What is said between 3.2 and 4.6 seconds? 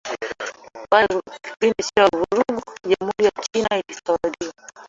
ya China ilitawaliwa